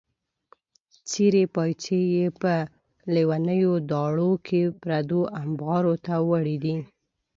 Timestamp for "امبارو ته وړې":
5.41-6.57